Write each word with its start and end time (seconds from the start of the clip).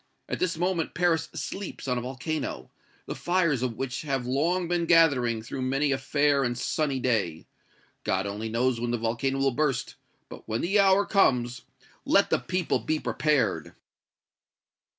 At 0.27 0.39
this 0.39 0.57
moment 0.57 0.95
Paris 0.95 1.29
sleeps 1.35 1.87
on 1.87 1.99
a 1.99 2.01
volcano, 2.01 2.71
the 3.05 3.13
fires 3.13 3.61
of 3.61 3.75
which 3.77 4.01
have 4.01 4.25
long 4.25 4.67
been 4.67 4.87
gathering 4.87 5.43
through 5.43 5.61
many 5.61 5.91
a 5.91 5.99
fair 5.99 6.43
and 6.43 6.57
sunny 6.57 6.99
day! 6.99 7.45
God 8.03 8.25
only 8.25 8.49
knows 8.49 8.81
when 8.81 8.89
the 8.89 8.97
volcano 8.97 9.37
will 9.37 9.51
burst; 9.51 9.93
but, 10.27 10.47
when 10.49 10.61
the 10.61 10.79
hour 10.79 11.05
comes, 11.05 11.65
let 12.03 12.31
the 12.31 12.39
people 12.39 12.79
be 12.79 12.99
prepared!" 12.99 13.75